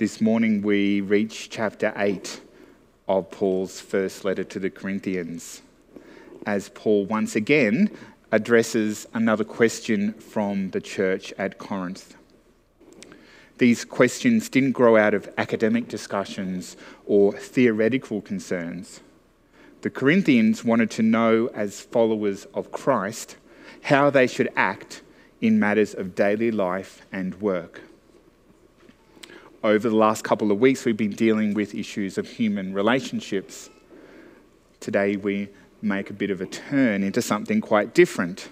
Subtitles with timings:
[0.00, 2.40] This morning we reach chapter 8
[3.06, 5.60] of Paul's first letter to the Corinthians,
[6.46, 7.90] as Paul once again
[8.32, 12.16] addresses another question from the church at Corinth.
[13.58, 19.00] These questions didn't grow out of academic discussions or theoretical concerns.
[19.82, 23.36] The Corinthians wanted to know, as followers of Christ,
[23.82, 25.02] how they should act
[25.42, 27.82] in matters of daily life and work.
[29.62, 33.68] Over the last couple of weeks, we've been dealing with issues of human relationships.
[34.80, 35.50] Today, we
[35.82, 38.48] make a bit of a turn into something quite different.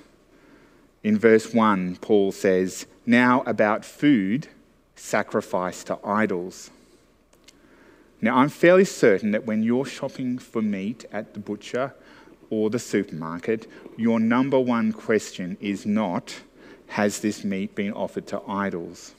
[1.02, 4.48] In verse 1, Paul says, Now about food
[4.96, 6.70] sacrificed to idols.
[8.20, 11.94] Now, I'm fairly certain that when you're shopping for meat at the butcher
[12.50, 13.66] or the supermarket,
[13.96, 16.38] your number one question is not,
[16.88, 19.14] Has this meat been offered to idols?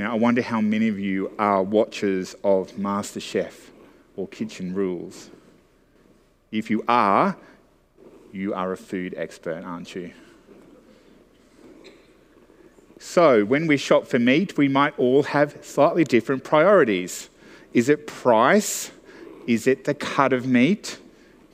[0.00, 3.52] Now, I wonder how many of you are watchers of MasterChef
[4.16, 5.28] or Kitchen Rules.
[6.50, 7.36] If you are,
[8.32, 10.12] you are a food expert, aren't you?
[12.98, 17.28] So, when we shop for meat, we might all have slightly different priorities.
[17.74, 18.92] Is it price?
[19.46, 20.98] Is it the cut of meat?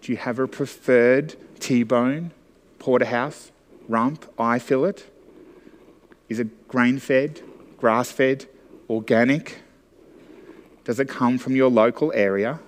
[0.02, 2.30] Do you have a preferred T bone,
[2.78, 3.50] porterhouse,
[3.88, 5.02] rump, eye fillet?
[6.28, 7.42] Is it grain fed,
[7.76, 8.46] grass fed,
[8.88, 9.58] organic?
[10.84, 12.60] Does it come from your local area?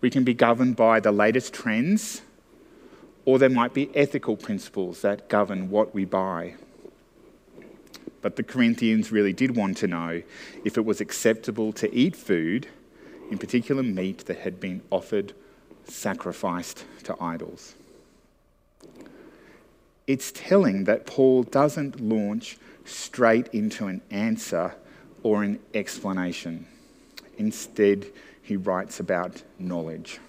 [0.00, 2.22] We can be governed by the latest trends,
[3.24, 6.54] or there might be ethical principles that govern what we buy.
[8.22, 10.22] But the Corinthians really did want to know
[10.64, 12.66] if it was acceptable to eat food,
[13.30, 15.32] in particular meat that had been offered,
[15.84, 17.74] sacrificed to idols.
[20.06, 24.74] It's telling that Paul doesn't launch straight into an answer
[25.22, 26.66] or an explanation.
[27.36, 28.06] Instead,
[28.42, 30.20] he writes about knowledge.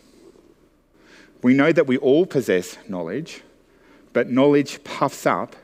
[1.44, 3.44] We know that we all possess knowledge,
[4.12, 5.56] but knowledge puffs up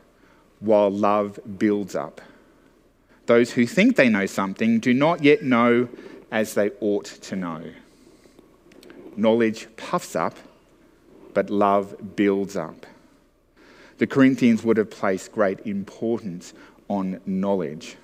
[0.60, 2.22] while love builds up.
[3.26, 5.90] Those who think they know something do not yet know
[6.32, 7.64] as they ought to know.
[9.16, 10.38] Knowledge puffs up,
[11.34, 12.86] but love builds up.
[13.98, 16.54] The Corinthians would have placed great importance
[16.94, 17.98] on knowledge.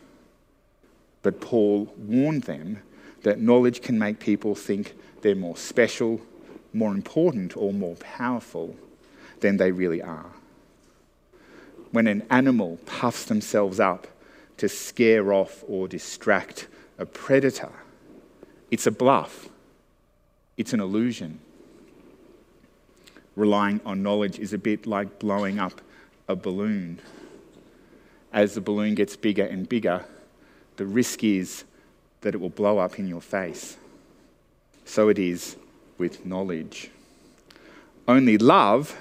[1.22, 2.82] But Paul warned them
[3.22, 6.22] that knowledge can make people think they're more special,
[6.74, 8.76] more important, or more powerful
[9.42, 10.32] than they really are.
[11.92, 14.08] When an animal puffs themselves up
[14.58, 16.68] to scare off or distract
[16.98, 17.72] a predator,
[18.72, 19.50] it's a bluff,
[20.58, 21.40] it's an illusion.
[23.36, 25.82] Relying on knowledge is a bit like blowing up
[26.28, 27.00] a balloon
[28.32, 30.06] as the balloon gets bigger and bigger,
[30.78, 31.64] the risk is
[32.22, 33.78] that it will blow up in your face.
[34.86, 35.56] So it is
[35.98, 36.90] with knowledge.
[38.08, 38.98] Only love,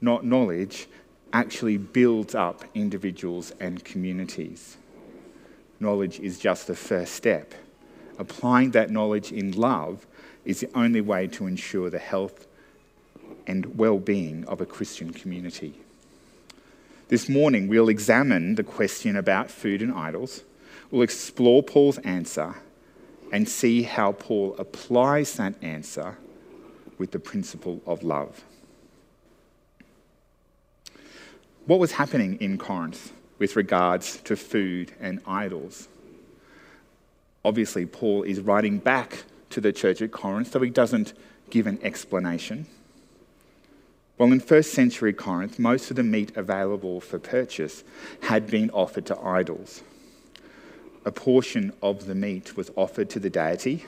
[0.00, 0.88] not knowledge,
[1.32, 4.76] actually builds up individuals and communities.
[5.80, 7.54] Knowledge is just the first step.
[8.18, 10.06] Applying that knowledge in love
[10.44, 12.46] is the only way to ensure the health
[13.46, 15.74] and well being of a Christian community.
[17.08, 20.44] This morning, we'll examine the question about food and idols.
[20.90, 22.54] We'll explore Paul's answer
[23.30, 26.16] and see how Paul applies that answer
[26.98, 28.44] with the principle of love.
[31.66, 35.88] What was happening in Corinth with regards to food and idols?
[37.44, 41.12] Obviously, Paul is writing back to the church at Corinth, so he doesn't
[41.50, 42.66] give an explanation.
[44.22, 47.82] Well, in first century Corinth, most of the meat available for purchase
[48.20, 49.82] had been offered to idols.
[51.04, 53.84] A portion of the meat was offered to the deity,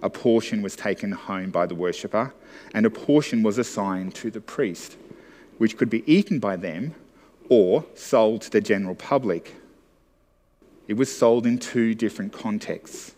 [0.00, 2.32] a portion was taken home by the worshipper,
[2.72, 4.96] and a portion was assigned to the priest,
[5.58, 6.94] which could be eaten by them
[7.50, 9.54] or sold to the general public.
[10.88, 13.14] It was sold in two different contexts.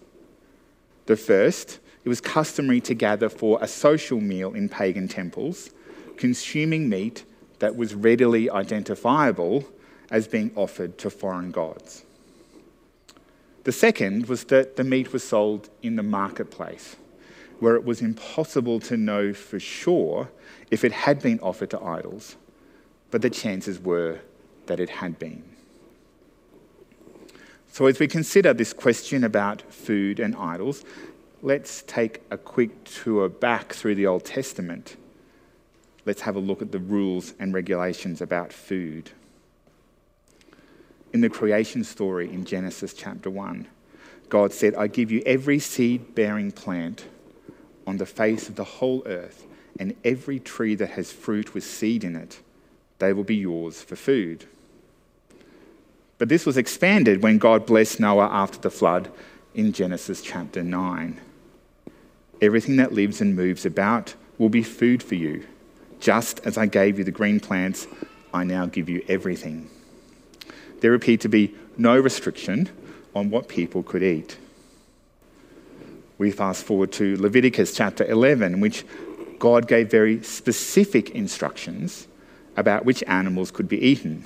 [1.04, 5.70] The first, it was customary to gather for a social meal in pagan temples
[6.16, 7.24] consuming meat
[7.58, 9.64] that was readily identifiable
[10.10, 12.04] as being offered to foreign gods.
[13.64, 16.96] The second was that the meat was sold in the marketplace,
[17.58, 20.30] where it was impossible to know for sure
[20.70, 22.36] if it had been offered to idols,
[23.10, 24.20] but the chances were
[24.66, 25.42] that it had been.
[27.72, 30.84] So, as we consider this question about food and idols,
[31.42, 34.96] let's take a quick tour back through the Old Testament
[36.06, 39.10] let's have a look at the rules and regulations about food.
[41.16, 43.66] in the creation story in Genesis chapter 1.
[44.28, 47.06] God said, I give you every seed bearing plant
[47.86, 49.46] on the face of the whole earth,
[49.80, 52.40] and every tree that has fruit with seed in it.
[52.98, 54.44] They will be yours for food.
[56.18, 59.10] But this was expanded when God blessed Noah after the flood
[59.54, 61.18] in Genesis chapter 9.
[62.42, 65.46] Everything that lives and moves about will be food for you.
[66.00, 67.86] Just as I gave you the green plants,
[68.32, 69.68] I now give you everything.
[70.80, 72.68] There appeared to be no restriction
[73.14, 74.38] on what people could eat.
[76.18, 78.84] We fast forward to Leviticus chapter 11, in which
[79.38, 82.08] God gave very specific instructions
[82.56, 84.24] about which animals could be eaten,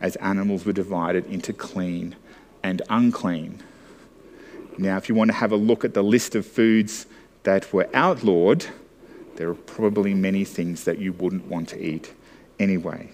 [0.00, 2.14] as animals were divided into clean
[2.62, 3.62] and unclean.
[4.78, 7.06] Now, if you want to have a look at the list of foods
[7.42, 8.66] that were outlawed,
[9.40, 12.12] there are probably many things that you wouldn't want to eat
[12.58, 13.08] anyway.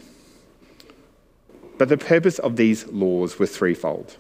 [1.79, 4.17] But the purpose of these laws was threefold.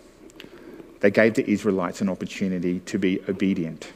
[1.00, 3.92] They gave the Israelites an opportunity to be obedient.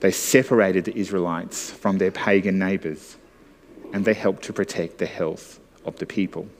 [0.00, 3.16] They separated the Israelites from their pagan neighbours,
[3.94, 6.50] and they helped to protect the health of the people.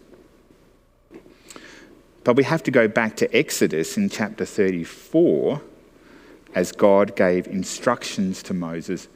[2.24, 5.60] But we have to go back to Exodus in chapter 34
[6.54, 9.08] as God gave instructions to Moses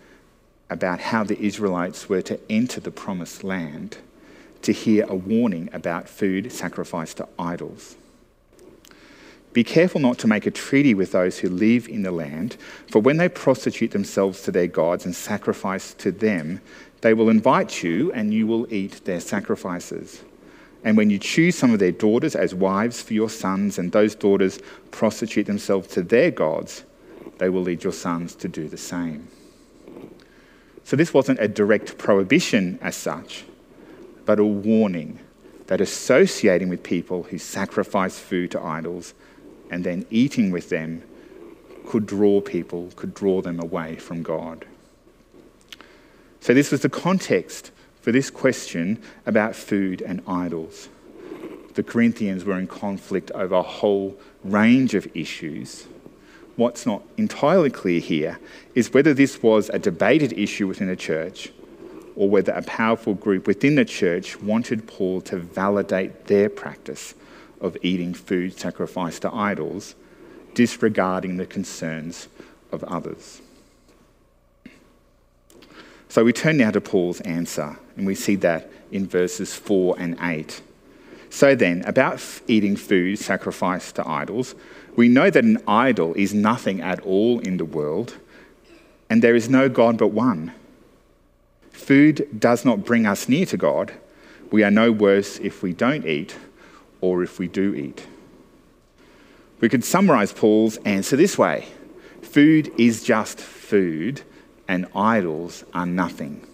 [0.71, 3.99] about how the Israelites were to enter the promised land
[4.63, 7.97] to hear a warning about food sacrificed to idols.
[9.53, 12.57] Be careful not to make a treaty with those who live in the land,
[12.91, 16.61] for when they prostitute themselves to their gods and sacrifice to them,
[17.01, 20.23] they will invite you and you will eat their sacrifices.
[20.85, 24.15] And when you choose some of their daughters as wives for your sons, and those
[24.15, 24.61] daughters
[24.91, 26.85] prostitute themselves to their gods,
[27.39, 29.29] they will lead your sons to do the same.
[30.89, 33.45] So, this wasn't a direct prohibition as such,
[34.25, 35.19] but a warning
[35.67, 39.13] that associating with people who sacrifice food to idols
[39.71, 41.03] and then eating with them
[41.85, 44.65] could draw people, could draw them away from God.
[46.41, 47.71] So, this was the context
[48.01, 50.89] for this question about food and idols.
[51.75, 55.87] The Corinthians were in conflict over a whole range of issues.
[56.59, 58.41] What's not entirely clear here
[58.75, 61.53] is whether this was a debated issue within the church
[62.17, 67.15] or whether a powerful group within the church wanted Paul to validate their practice
[67.61, 69.95] of eating food sacrificed to idols,
[70.55, 72.27] disregarding the concerns
[72.73, 73.41] of others.
[76.09, 80.19] So we turn now to Paul's answer, and we see that in verses 4 and
[80.21, 80.61] 8.
[81.31, 84.55] So then, about eating food sacrificed to idols,
[84.97, 88.17] we know that an idol is nothing at all in the world,
[89.11, 90.53] and there is no God but one.
[91.71, 93.93] Food does not bring us near to God.
[94.51, 96.37] We are no worse if we don't eat
[97.01, 98.07] or if we do eat.
[99.61, 101.67] We could summarize Paul's answer this way
[102.23, 104.21] food is just food,
[104.67, 106.47] and idols are nothing.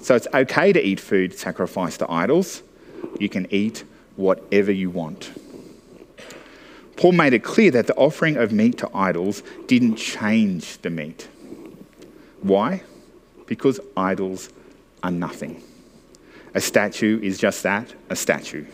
[0.00, 2.62] So it's okay to eat food sacrificed to idols.
[3.20, 3.84] You can eat
[4.16, 5.32] whatever you want.
[6.96, 11.28] Paul made it clear that the offering of meat to idols didn't change the meat.
[12.42, 12.82] Why?
[13.46, 14.50] Because idols
[15.02, 15.62] are nothing.
[16.54, 18.66] A statue is just that a statue.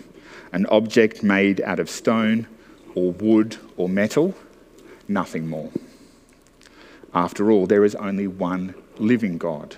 [0.52, 2.46] An object made out of stone
[2.94, 4.35] or wood or metal,
[5.07, 5.71] nothing more.
[7.14, 9.76] After all, there is only one living God.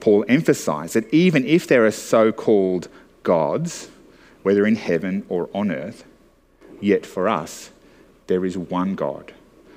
[0.00, 2.88] Paul emphasized that even if there are so called
[3.22, 3.88] gods,
[4.42, 6.04] whether in heaven or on earth,
[6.80, 7.70] yet for us
[8.26, 9.32] there is one God,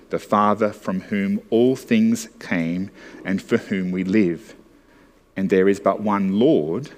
[0.10, 2.90] the Father from whom all things came
[3.24, 4.56] and for whom we live
[5.36, 6.92] and there is but one Lord,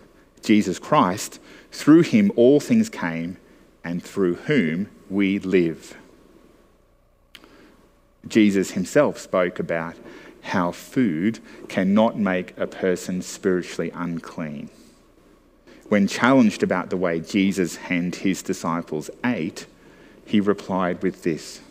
[0.44, 1.40] Jesus Christ.
[1.72, 3.38] Through him all things came,
[3.84, 5.98] and through whom we live.
[8.28, 9.96] Jesus himself spoke about
[10.42, 14.70] how food cannot make a person spiritually unclean.
[15.90, 19.66] When challenged about the way Jesus and his disciples ate,
[20.26, 21.62] he replied with this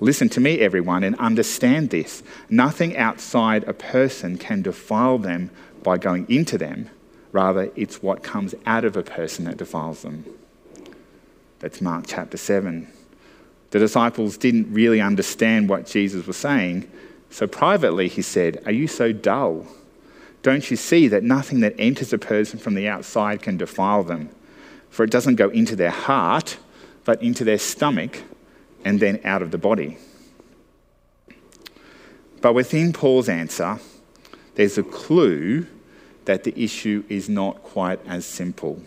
[0.00, 2.22] Listen to me, everyone, and understand this.
[2.50, 5.50] Nothing outside a person can defile them
[5.82, 6.90] by going into them.
[7.30, 10.24] Rather, it's what comes out of a person that defiles them.
[11.60, 12.88] That's Mark chapter 7.
[13.70, 16.90] The disciples didn't really understand what Jesus was saying,
[17.30, 19.66] so privately he said, Are you so dull?
[20.42, 24.28] Don't you see that nothing that enters a person from the outside can defile them?
[24.90, 26.58] For it doesn't go into their heart,
[27.04, 28.22] but into their stomach
[28.84, 29.98] and then out of the body.
[32.40, 33.78] But within Paul's answer,
[34.56, 35.66] there's a clue
[36.24, 38.82] that the issue is not quite as simple.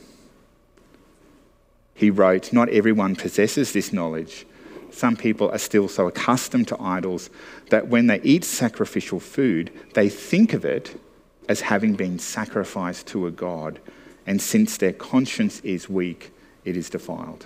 [1.94, 4.46] He wrote, Not everyone possesses this knowledge.
[4.92, 7.30] Some people are still so accustomed to idols
[7.70, 11.00] that when they eat sacrificial food, they think of it
[11.48, 13.80] as having been sacrificed to a god,
[14.26, 16.32] and since their conscience is weak,
[16.64, 17.46] it is defiled.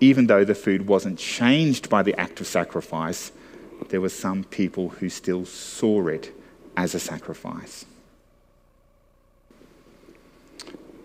[0.00, 3.30] Even though the food wasn't changed by the act of sacrifice,
[3.88, 6.34] there were some people who still saw it
[6.76, 7.84] as a sacrifice.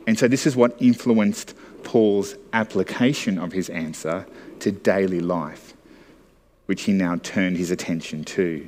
[0.07, 4.25] And so, this is what influenced Paul's application of his answer
[4.59, 5.73] to daily life,
[6.65, 8.67] which he now turned his attention to.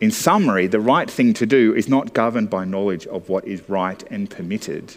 [0.00, 3.68] In summary, the right thing to do is not governed by knowledge of what is
[3.68, 4.96] right and permitted,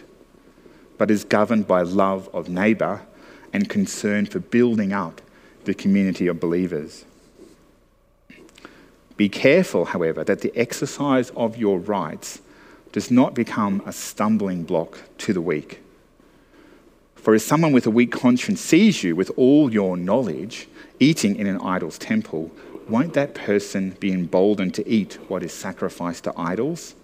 [0.96, 3.02] but is governed by love of neighbour
[3.52, 5.20] and concern for building up
[5.64, 7.04] the community of believers.
[9.16, 12.40] Be careful, however, that the exercise of your rights
[12.92, 15.81] does not become a stumbling block to the weak.
[17.22, 20.66] For if someone with a weak conscience sees you with all your knowledge
[20.98, 22.50] eating in an idol's temple,
[22.88, 26.96] won't that person be emboldened to eat what is sacrificed to idols?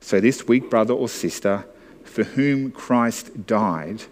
[0.00, 1.64] So, this weak brother or sister
[2.02, 4.02] for whom Christ died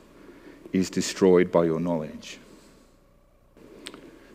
[0.73, 2.38] is destroyed by your knowledge.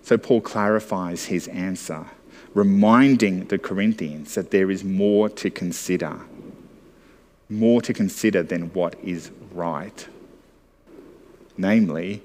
[0.02, 2.08] So, Paul clarifies his answer,
[2.54, 6.20] reminding the Corinthians that there is more to consider,
[7.50, 10.06] more to consider than what is right
[11.62, 12.22] namely,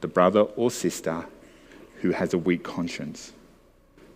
[0.00, 1.26] the brother or sister
[2.00, 3.32] who has a weak conscience.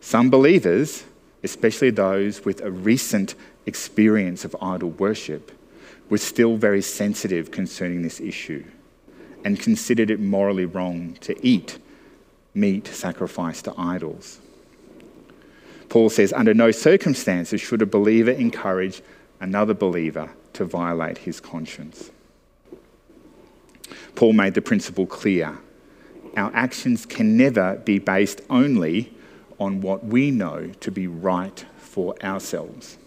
[0.00, 1.04] Some believers,
[1.42, 3.34] especially those with a recent
[3.66, 5.52] experience of idol worship,
[6.08, 8.64] were still very sensitive concerning this issue
[9.44, 11.78] and considered it morally wrong to eat
[12.54, 14.38] meat sacrificed to idols.
[15.88, 19.02] Paul says, under no circumstances should a believer encourage
[19.40, 22.10] another believer to violate his conscience.
[24.14, 25.58] Paul made the principle clear.
[26.36, 29.12] Our actions can never be based only
[29.58, 32.98] on what we know to be right for ourselves.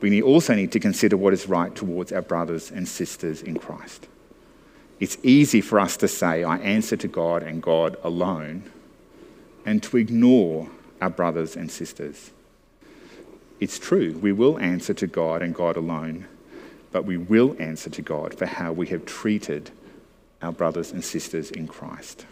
[0.00, 4.06] We also need to consider what is right towards our brothers and sisters in Christ.
[5.00, 8.70] It's easy for us to say, I answer to God and God alone,
[9.64, 10.70] and to ignore
[11.00, 12.30] our brothers and sisters.
[13.60, 16.26] It's true, we will answer to God and God alone,
[16.92, 19.70] but we will answer to God for how we have treated
[20.42, 22.24] our brothers and sisters in Christ.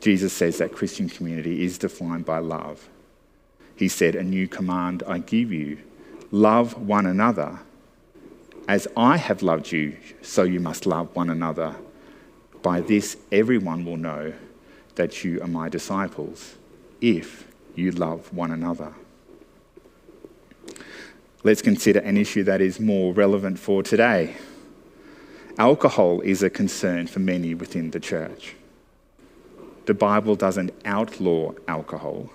[0.00, 2.88] Jesus says that Christian community is defined by love.
[3.76, 5.78] He said, A new command I give you
[6.30, 7.60] love one another.
[8.68, 11.74] As I have loved you, so you must love one another.
[12.62, 14.32] By this, everyone will know
[14.94, 16.56] that you are my disciples,
[17.00, 18.92] if you love one another.
[21.42, 24.36] Let's consider an issue that is more relevant for today
[25.58, 28.54] Alcohol is a concern for many within the church.
[29.84, 32.30] The Bible doesn't outlaw alcohol,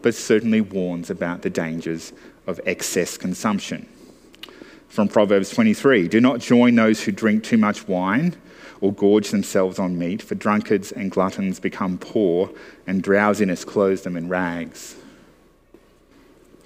[0.00, 2.12] but certainly warns about the dangers
[2.46, 3.88] of excess consumption.
[4.88, 8.36] From Proverbs 23 Do not join those who drink too much wine
[8.80, 12.50] or gorge themselves on meat, for drunkards and gluttons become poor,
[12.86, 14.96] and drowsiness clothes them in rags.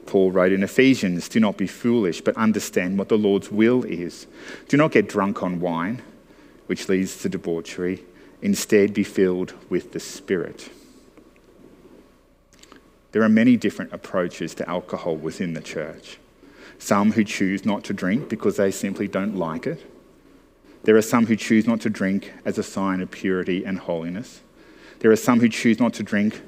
[0.06, 4.26] Paul wrote in Ephesians Do not be foolish, but understand what the Lord's will is.
[4.68, 6.02] Do not get drunk on wine,
[6.66, 8.04] which leads to debauchery.
[8.42, 10.70] Instead, be filled with the Spirit.
[13.12, 16.18] There are many different approaches to alcohol within the church.
[16.78, 19.90] Some who choose not to drink because they simply don't like it.
[20.82, 24.42] There are some who choose not to drink as a sign of purity and holiness.
[25.00, 26.42] There are some who choose not to drink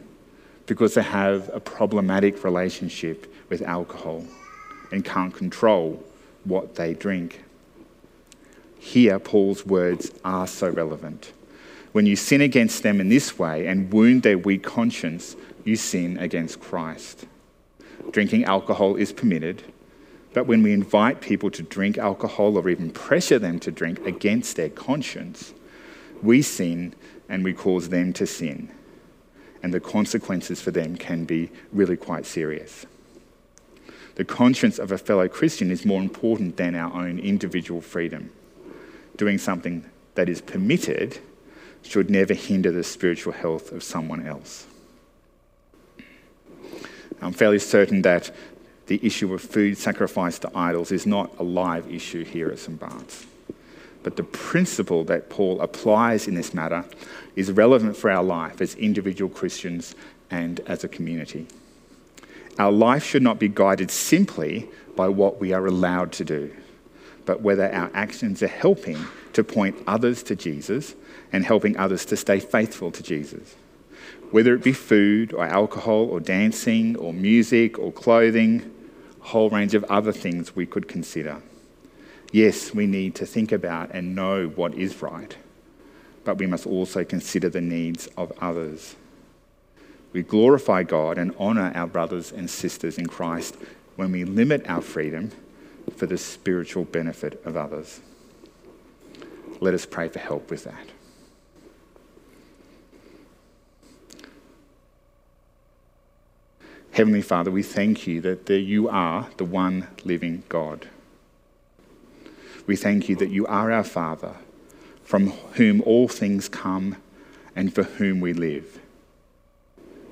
[0.68, 4.22] because they have a problematic relationship with alcohol
[4.92, 6.04] and can't control
[6.44, 7.42] what they drink.
[8.78, 11.32] Here, Paul's words are so relevant.
[11.92, 16.18] When you sin against them in this way and wound their weak conscience, you sin
[16.18, 17.26] against Christ.
[18.10, 19.62] Drinking alcohol is permitted,
[20.34, 24.56] but when we invite people to drink alcohol or even pressure them to drink against
[24.56, 25.54] their conscience,
[26.22, 26.94] we sin
[27.26, 28.70] and we cause them to sin.
[29.62, 32.86] And the consequences for them can be really quite serious.
[34.14, 38.32] The conscience of a fellow Christian is more important than our own individual freedom.
[39.16, 39.84] Doing something
[40.14, 41.18] that is permitted
[41.82, 44.66] should never hinder the spiritual health of someone else.
[47.20, 48.30] I'm fairly certain that
[48.86, 52.78] the issue of food sacrificed to idols is not a live issue here at St.
[52.78, 53.26] Bart's.
[54.08, 56.86] But the principle that Paul applies in this matter
[57.36, 59.94] is relevant for our life as individual Christians
[60.30, 61.46] and as a community.
[62.58, 66.56] Our life should not be guided simply by what we are allowed to do,
[67.26, 68.96] but whether our actions are helping
[69.34, 70.94] to point others to Jesus
[71.30, 73.56] and helping others to stay faithful to Jesus.
[74.30, 78.74] Whether it be food or alcohol or dancing or music or clothing,
[79.20, 81.42] a whole range of other things we could consider.
[82.30, 85.36] Yes, we need to think about and know what is right,
[86.24, 88.96] but we must also consider the needs of others.
[90.12, 93.56] We glorify God and honour our brothers and sisters in Christ
[93.96, 95.30] when we limit our freedom
[95.96, 98.00] for the spiritual benefit of others.
[99.60, 100.88] Let us pray for help with that.
[106.92, 110.88] Heavenly Father, we thank you that you are the one living God.
[112.68, 114.34] We thank you that you are our Father,
[115.02, 116.96] from whom all things come
[117.56, 118.78] and for whom we live.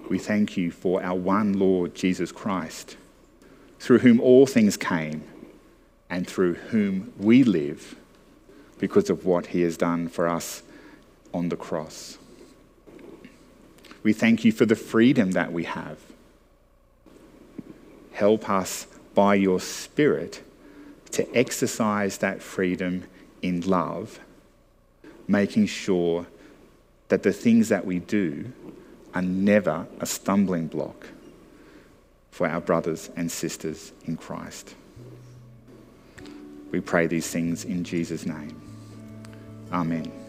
[0.08, 2.96] We thank you for our one Lord, Jesus Christ,
[3.78, 5.22] through whom all things came
[6.08, 7.94] and through whom we live
[8.78, 10.62] because of what he has done for us
[11.34, 12.16] on the cross.
[14.02, 15.98] We thank you for the freedom that we have.
[18.12, 20.42] Help us by your Spirit
[21.16, 23.02] to exercise that freedom
[23.40, 24.20] in love,
[25.26, 26.26] making sure
[27.08, 28.52] that the things that we do
[29.14, 31.06] are never a stumbling block
[32.30, 34.75] for our brothers and sisters in Christ.
[36.70, 38.61] We pray these things in Jesus' name.
[39.73, 40.25] Amen.